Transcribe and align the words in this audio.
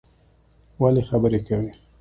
ولی 0.79 1.01
خبری 1.09 1.39
کوی 1.47 1.71